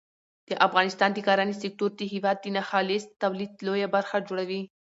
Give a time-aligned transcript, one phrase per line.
[0.49, 4.61] د افغانستان د کرنې سکتور د هېواد د ناخالص تولید لویه برخه جوړوي.